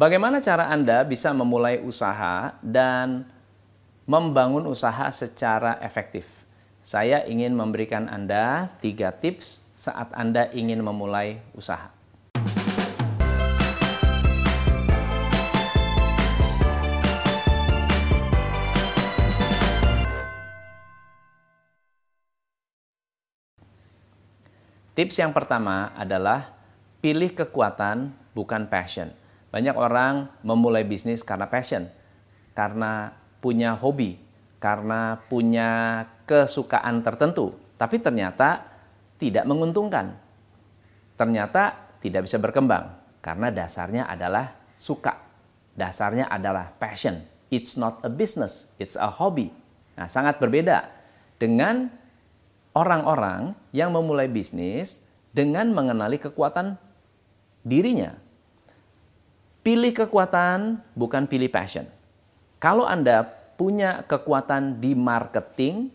Bagaimana 0.00 0.40
cara 0.40 0.72
Anda 0.72 1.04
bisa 1.04 1.28
memulai 1.36 1.76
usaha 1.84 2.56
dan 2.64 3.28
membangun 4.08 4.64
usaha 4.64 5.12
secara 5.12 5.76
efektif? 5.84 6.24
Saya 6.80 7.28
ingin 7.28 7.52
memberikan 7.52 8.08
Anda 8.08 8.72
tiga 8.80 9.12
tips 9.12 9.60
saat 9.76 10.08
Anda 10.16 10.48
ingin 10.56 10.80
memulai 10.80 11.44
usaha. 11.52 11.92
Tips 24.96 25.20
yang 25.20 25.36
pertama 25.36 25.92
adalah 25.92 26.56
pilih 27.04 27.36
kekuatan 27.36 28.16
bukan 28.32 28.64
passion. 28.64 29.19
Banyak 29.50 29.74
orang 29.74 30.30
memulai 30.46 30.86
bisnis 30.86 31.26
karena 31.26 31.50
passion, 31.50 31.90
karena 32.54 33.10
punya 33.42 33.74
hobi, 33.74 34.14
karena 34.62 35.18
punya 35.26 36.04
kesukaan 36.28 37.02
tertentu, 37.02 37.58
tapi 37.74 37.98
ternyata 37.98 38.62
tidak 39.18 39.44
menguntungkan. 39.48 40.14
Ternyata 41.18 41.96
tidak 42.00 42.30
bisa 42.30 42.38
berkembang 42.38 42.94
karena 43.20 43.52
dasarnya 43.52 44.08
adalah 44.08 44.56
suka. 44.78 45.18
Dasarnya 45.76 46.30
adalah 46.30 46.72
passion. 46.76 47.20
It's 47.50 47.74
not 47.74 48.00
a 48.06 48.10
business, 48.12 48.70
it's 48.78 48.94
a 48.94 49.10
hobby. 49.10 49.50
Nah, 49.98 50.06
sangat 50.06 50.38
berbeda 50.38 50.86
dengan 51.36 51.90
orang-orang 52.72 53.58
yang 53.74 53.90
memulai 53.90 54.30
bisnis 54.30 55.02
dengan 55.34 55.74
mengenali 55.74 56.16
kekuatan 56.22 56.78
dirinya. 57.66 58.14
Pilih 59.60 59.92
kekuatan, 59.92 60.80
bukan 60.96 61.28
pilih 61.28 61.52
passion. 61.52 61.84
Kalau 62.56 62.88
Anda 62.88 63.28
punya 63.60 64.08
kekuatan 64.08 64.80
di 64.80 64.96
marketing, 64.96 65.92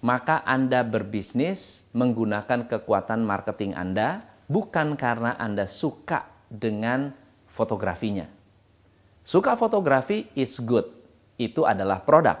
maka 0.00 0.40
Anda 0.48 0.80
berbisnis 0.80 1.92
menggunakan 1.92 2.64
kekuatan 2.64 3.20
marketing 3.20 3.76
Anda 3.76 4.24
bukan 4.48 4.96
karena 4.96 5.36
Anda 5.36 5.68
suka 5.68 6.24
dengan 6.48 7.12
fotografinya. 7.52 8.24
Suka 9.26 9.58
fotografi 9.60 10.32
is 10.32 10.56
good. 10.62 10.88
Itu 11.36 11.68
adalah 11.68 12.00
produk. 12.00 12.38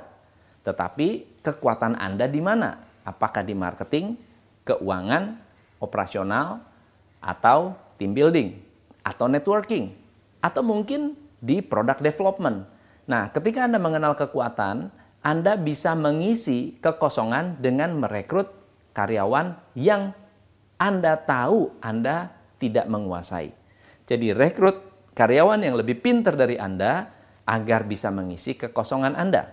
Tetapi 0.64 1.42
kekuatan 1.44 2.00
Anda 2.00 2.24
di 2.30 2.40
mana? 2.40 2.80
Apakah 3.04 3.44
di 3.44 3.52
marketing, 3.52 4.16
keuangan, 4.64 5.36
operasional, 5.84 6.64
atau 7.20 7.76
team 7.98 8.14
building, 8.16 8.56
atau 9.02 9.26
networking, 9.26 10.05
atau 10.46 10.62
mungkin 10.62 11.18
di 11.42 11.58
product 11.58 12.06
development. 12.06 12.70
Nah, 13.10 13.34
ketika 13.34 13.66
Anda 13.66 13.82
mengenal 13.82 14.14
kekuatan, 14.14 14.94
Anda 15.26 15.58
bisa 15.58 15.98
mengisi 15.98 16.78
kekosongan 16.78 17.58
dengan 17.58 17.98
merekrut 17.98 18.54
karyawan 18.94 19.74
yang 19.74 20.14
Anda 20.78 21.18
tahu 21.18 21.82
Anda 21.82 22.30
tidak 22.62 22.86
menguasai. 22.86 23.50
Jadi 24.06 24.30
rekrut 24.30 25.10
karyawan 25.18 25.66
yang 25.66 25.74
lebih 25.74 25.98
pintar 25.98 26.38
dari 26.38 26.54
Anda 26.54 27.10
agar 27.42 27.82
bisa 27.90 28.14
mengisi 28.14 28.54
kekosongan 28.54 29.18
Anda. 29.18 29.50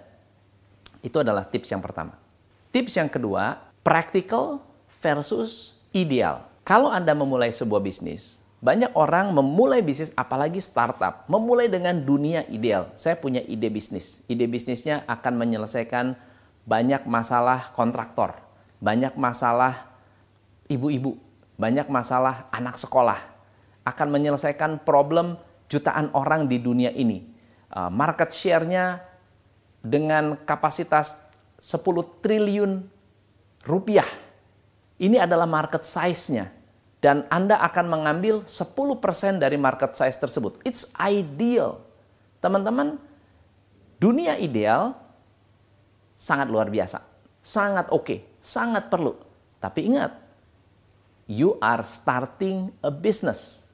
Itu 1.02 1.26
adalah 1.26 1.50
tips 1.50 1.74
yang 1.74 1.82
pertama. 1.82 2.22
Tips 2.70 2.94
yang 3.02 3.10
kedua, 3.10 3.58
practical 3.82 4.62
versus 5.02 5.74
ideal. 5.90 6.46
Kalau 6.64 6.88
Anda 6.88 7.12
memulai 7.18 7.52
sebuah 7.52 7.82
bisnis, 7.82 8.43
banyak 8.64 8.96
orang 8.96 9.36
memulai 9.36 9.84
bisnis 9.84 10.16
apalagi 10.16 10.64
startup, 10.64 11.28
memulai 11.28 11.68
dengan 11.68 12.00
dunia 12.00 12.48
ideal. 12.48 12.96
Saya 12.96 13.20
punya 13.20 13.44
ide 13.44 13.68
bisnis. 13.68 14.24
Ide 14.32 14.48
bisnisnya 14.48 15.04
akan 15.04 15.36
menyelesaikan 15.36 16.16
banyak 16.64 17.04
masalah 17.04 17.76
kontraktor, 17.76 18.40
banyak 18.80 19.20
masalah 19.20 19.92
ibu-ibu, 20.72 21.20
banyak 21.60 21.92
masalah 21.92 22.48
anak 22.56 22.80
sekolah, 22.80 23.20
akan 23.84 24.08
menyelesaikan 24.16 24.80
problem 24.88 25.36
jutaan 25.68 26.08
orang 26.16 26.48
di 26.48 26.56
dunia 26.64 26.96
ini. 26.96 27.36
Uh, 27.68 27.92
market 27.92 28.32
share-nya 28.32 29.04
dengan 29.84 30.40
kapasitas 30.40 31.20
10 31.60 31.84
triliun 32.24 32.80
rupiah. 33.68 34.08
Ini 34.96 35.28
adalah 35.28 35.52
market 35.52 35.84
size-nya. 35.84 36.63
Dan 37.04 37.28
Anda 37.28 37.60
akan 37.60 37.92
mengambil 37.92 38.48
10% 38.48 39.36
dari 39.36 39.60
market 39.60 39.92
size 39.92 40.16
tersebut. 40.16 40.64
It's 40.64 40.96
ideal. 40.96 41.84
Teman-teman, 42.40 42.96
dunia 44.00 44.40
ideal 44.40 44.96
sangat 46.16 46.48
luar 46.48 46.72
biasa. 46.72 47.04
Sangat 47.44 47.92
oke, 47.92 48.08
okay, 48.08 48.20
sangat 48.40 48.88
perlu. 48.88 49.20
Tapi 49.60 49.92
ingat, 49.92 50.16
you 51.28 51.60
are 51.60 51.84
starting 51.84 52.72
a 52.80 52.88
business. 52.88 53.68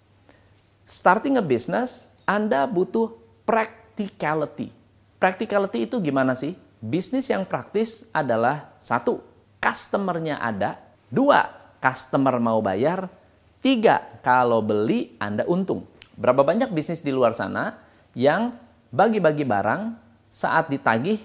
Starting 0.90 1.38
a 1.38 1.46
business, 1.46 2.10
Anda 2.26 2.66
butuh 2.66 3.14
practicality. 3.46 4.74
Practicality 5.22 5.86
itu 5.86 6.02
gimana 6.02 6.34
sih? 6.34 6.58
Bisnis 6.82 7.30
yang 7.30 7.46
praktis 7.46 8.10
adalah 8.10 8.74
satu, 8.82 9.22
customernya 9.62 10.42
ada. 10.42 10.82
Dua, 11.14 11.46
customer 11.78 12.42
mau 12.42 12.58
bayar. 12.58 13.19
Tiga, 13.60 14.20
kalau 14.24 14.64
beli 14.64 15.20
Anda 15.20 15.44
untung. 15.44 15.84
Berapa 16.16 16.48
banyak 16.48 16.72
bisnis 16.72 17.04
di 17.04 17.12
luar 17.12 17.36
sana 17.36 17.76
yang 18.16 18.56
bagi-bagi 18.88 19.44
barang 19.44 19.96
saat 20.32 20.72
ditagih 20.72 21.20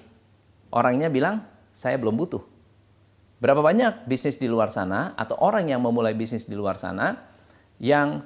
orangnya 0.75 1.07
bilang 1.07 1.47
saya 1.71 1.95
belum 1.95 2.19
butuh. 2.19 2.43
Berapa 3.39 3.63
banyak 3.63 4.11
bisnis 4.11 4.39
di 4.39 4.51
luar 4.51 4.75
sana 4.75 5.15
atau 5.15 5.39
orang 5.39 5.71
yang 5.71 5.79
memulai 5.79 6.15
bisnis 6.15 6.47
di 6.47 6.59
luar 6.59 6.75
sana 6.75 7.15
yang 7.79 8.23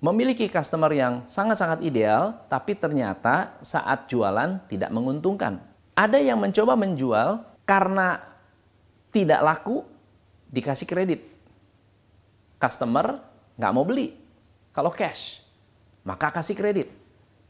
memiliki 0.00 0.48
customer 0.48 0.88
yang 0.96 1.28
sangat-sangat 1.28 1.84
ideal 1.84 2.40
tapi 2.48 2.76
ternyata 2.80 3.60
saat 3.60 4.08
jualan 4.08 4.56
tidak 4.72 4.88
menguntungkan. 4.88 5.60
Ada 5.92 6.16
yang 6.16 6.40
mencoba 6.40 6.80
menjual 6.80 7.44
karena 7.68 8.24
tidak 9.12 9.40
laku, 9.44 9.84
dikasih 10.48 10.88
kredit. 10.88 11.20
Customer 12.56 13.29
nggak 13.60 13.72
mau 13.76 13.84
beli 13.84 14.16
kalau 14.70 14.94
cash, 14.94 15.42
maka 16.06 16.30
kasih 16.30 16.54
kredit. 16.54 16.88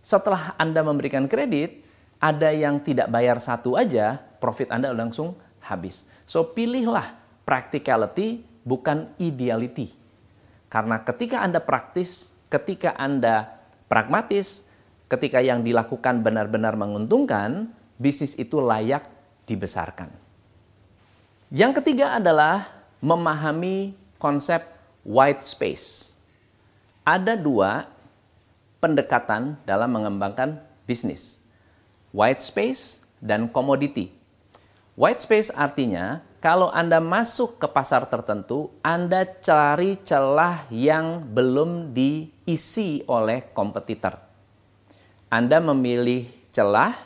Setelah 0.00 0.56
Anda 0.56 0.80
memberikan 0.80 1.28
kredit, 1.28 1.84
ada 2.16 2.48
yang 2.48 2.80
tidak 2.80 3.12
bayar 3.12 3.36
satu 3.38 3.76
aja, 3.76 4.16
profit 4.40 4.72
Anda 4.72 4.90
langsung 4.96 5.36
habis. 5.60 6.08
So 6.24 6.42
pilihlah 6.56 7.12
practicality 7.44 8.40
bukan 8.64 9.12
ideality. 9.20 9.92
Karena 10.72 11.04
ketika 11.04 11.44
Anda 11.44 11.60
praktis, 11.60 12.32
ketika 12.48 12.96
Anda 12.96 13.60
pragmatis, 13.84 14.64
ketika 15.12 15.44
yang 15.44 15.60
dilakukan 15.60 16.24
benar-benar 16.24 16.80
menguntungkan, 16.80 17.68
bisnis 18.00 18.32
itu 18.40 18.64
layak 18.64 19.04
dibesarkan. 19.44 20.08
Yang 21.52 21.82
ketiga 21.82 22.16
adalah 22.16 22.70
memahami 23.04 23.92
konsep 24.16 24.79
white 25.04 25.42
space. 25.44 26.14
Ada 27.04 27.36
dua 27.36 27.88
pendekatan 28.80 29.60
dalam 29.68 29.92
mengembangkan 29.92 30.60
bisnis. 30.88 31.40
White 32.10 32.42
space 32.42 33.04
dan 33.20 33.46
commodity. 33.52 34.10
White 34.98 35.22
space 35.24 35.48
artinya 35.54 36.20
kalau 36.40 36.72
Anda 36.72 37.04
masuk 37.04 37.60
ke 37.60 37.68
pasar 37.68 38.08
tertentu, 38.08 38.72
Anda 38.80 39.28
cari 39.28 40.00
celah 40.00 40.64
yang 40.72 41.20
belum 41.28 41.92
diisi 41.92 43.04
oleh 43.04 43.52
kompetitor. 43.52 44.16
Anda 45.28 45.60
memilih 45.60 46.26
celah 46.50 46.96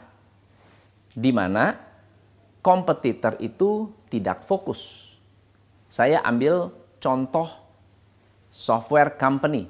di 1.15 1.31
mana 1.35 1.75
kompetitor 2.63 3.37
itu 3.43 3.91
tidak 4.09 4.47
fokus. 4.47 5.13
Saya 5.91 6.23
ambil 6.23 6.73
contoh 7.03 7.64
software 8.55 9.19
company. 9.19 9.67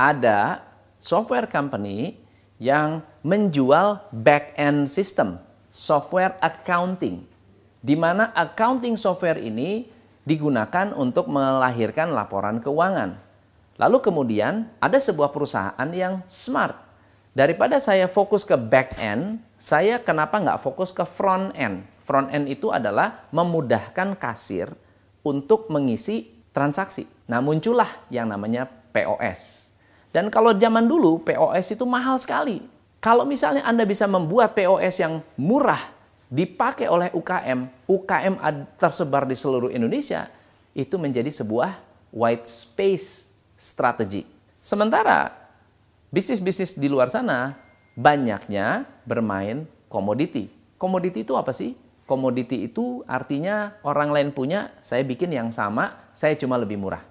Ada 0.00 0.64
software 0.96 1.44
company 1.44 2.16
yang 2.56 3.04
menjual 3.20 4.08
back-end 4.08 4.88
system, 4.88 5.36
software 5.68 6.40
accounting, 6.40 7.28
di 7.84 7.92
mana 7.92 8.32
accounting 8.32 8.96
software 8.96 9.36
ini 9.36 9.84
digunakan 10.24 10.96
untuk 10.96 11.28
melahirkan 11.28 12.16
laporan 12.16 12.64
keuangan. 12.64 13.20
Lalu 13.76 14.00
kemudian 14.00 14.72
ada 14.80 14.96
sebuah 14.96 15.28
perusahaan 15.28 15.90
yang 15.92 16.24
smart. 16.24 16.80
Daripada 17.36 17.76
saya 17.84 18.08
fokus 18.08 18.48
ke 18.48 18.56
back-end, 18.56 19.44
saya 19.60 20.00
kenapa 20.00 20.40
nggak 20.40 20.60
fokus 20.64 20.88
ke 20.96 21.04
front 21.04 21.52
end? 21.52 21.84
Front 22.00 22.32
end 22.32 22.48
itu 22.48 22.72
adalah 22.72 23.28
memudahkan 23.28 24.16
kasir 24.16 24.72
untuk 25.20 25.68
mengisi 25.68 26.32
transaksi. 26.56 27.19
Nah, 27.30 27.38
muncullah 27.38 27.86
yang 28.10 28.26
namanya 28.26 28.66
POS. 28.90 29.70
Dan 30.10 30.26
kalau 30.34 30.50
zaman 30.50 30.90
dulu 30.90 31.22
POS 31.22 31.78
itu 31.78 31.86
mahal 31.86 32.18
sekali. 32.18 32.66
Kalau 32.98 33.22
misalnya 33.22 33.62
Anda 33.62 33.86
bisa 33.86 34.10
membuat 34.10 34.58
POS 34.58 34.98
yang 34.98 35.22
murah 35.38 35.78
dipakai 36.26 36.90
oleh 36.90 37.14
UKM, 37.14 37.86
UKM 37.86 38.34
tersebar 38.74 39.30
di 39.30 39.38
seluruh 39.38 39.70
Indonesia, 39.70 40.26
itu 40.74 40.98
menjadi 40.98 41.30
sebuah 41.30 41.78
white 42.10 42.50
space 42.50 43.30
strategy. 43.54 44.26
Sementara 44.58 45.30
bisnis-bisnis 46.10 46.74
di 46.74 46.90
luar 46.90 47.14
sana 47.14 47.54
banyaknya 47.94 48.90
bermain 49.06 49.70
komoditi. 49.86 50.50
Komoditi 50.74 51.22
itu 51.22 51.38
apa 51.38 51.54
sih? 51.54 51.78
Komoditi 52.10 52.66
itu 52.66 53.06
artinya 53.06 53.78
orang 53.86 54.10
lain 54.10 54.28
punya, 54.34 54.74
saya 54.82 55.06
bikin 55.06 55.30
yang 55.30 55.54
sama, 55.54 56.10
saya 56.10 56.34
cuma 56.34 56.58
lebih 56.58 56.74
murah. 56.74 57.09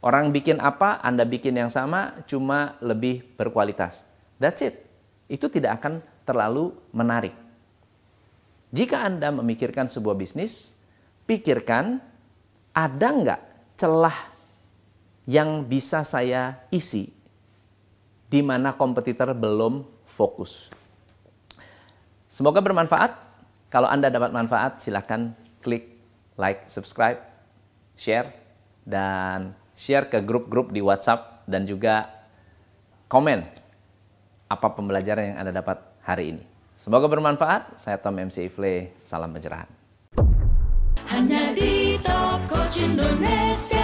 Orang 0.00 0.32
bikin 0.32 0.56
apa, 0.64 0.96
Anda 1.04 1.28
bikin 1.28 1.52
yang 1.60 1.68
sama, 1.68 2.24
cuma 2.24 2.80
lebih 2.80 3.20
berkualitas. 3.36 4.08
That's 4.40 4.64
it. 4.64 4.80
Itu 5.28 5.52
tidak 5.52 5.84
akan 5.84 6.00
terlalu 6.24 6.72
menarik. 6.96 7.36
Jika 8.72 9.04
Anda 9.04 9.28
memikirkan 9.28 9.92
sebuah 9.92 10.16
bisnis, 10.16 10.72
pikirkan 11.28 12.00
ada 12.72 13.08
nggak 13.12 13.40
celah 13.76 14.16
yang 15.28 15.68
bisa 15.68 16.00
saya 16.00 16.64
isi 16.72 17.12
di 18.30 18.40
mana 18.40 18.72
kompetitor 18.78 19.34
belum 19.36 19.84
fokus. 20.06 20.70
Semoga 22.30 22.62
bermanfaat. 22.62 23.28
Kalau 23.68 23.90
Anda 23.90 24.08
dapat 24.08 24.30
manfaat, 24.30 24.78
silakan 24.80 25.34
klik 25.60 25.98
like, 26.38 26.70
subscribe, 26.70 27.18
share, 27.98 28.30
dan 28.86 29.54
share 29.80 30.12
ke 30.12 30.20
grup-grup 30.20 30.76
di 30.76 30.84
WhatsApp 30.84 31.48
dan 31.48 31.64
juga 31.64 32.12
komen 33.08 33.48
apa 34.52 34.68
pembelajaran 34.76 35.32
yang 35.32 35.38
Anda 35.40 35.56
dapat 35.56 35.80
hari 36.04 36.36
ini. 36.36 36.44
Semoga 36.76 37.08
bermanfaat. 37.08 37.80
Saya 37.80 37.96
Tom 37.96 38.20
MC 38.20 38.52
Ifle. 38.52 38.92
Salam 39.00 39.32
pencerahan. 39.32 39.68
Hanya 41.08 41.56
di 41.56 41.96
Top 42.04 42.44
Coach 42.44 42.84
Indonesia. 42.84 43.79